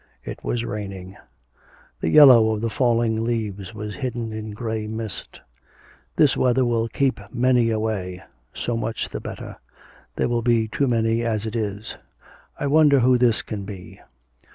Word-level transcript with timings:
It 0.25 0.43
was 0.43 0.65
raining. 0.65 1.15
The 1.99 2.09
yellow 2.09 2.49
of 2.49 2.61
the 2.61 2.71
falling 2.71 3.23
leaves 3.23 3.75
was 3.75 3.93
hidden 3.93 4.33
in 4.33 4.49
grey 4.49 4.87
mist. 4.87 5.41
'This 6.15 6.35
weather 6.35 6.65
will 6.65 6.87
keep 6.87 7.19
many 7.31 7.69
away; 7.69 8.23
so 8.51 8.75
much 8.75 9.09
the 9.09 9.19
better; 9.19 9.57
there 10.15 10.27
will 10.27 10.41
be 10.41 10.67
too 10.67 10.87
many 10.87 11.21
as 11.23 11.45
it 11.45 11.55
is. 11.55 11.97
I 12.59 12.65
wonder 12.65 13.01
who 13.01 13.19
this 13.19 13.43
can 13.43 13.63
be.' 13.63 13.99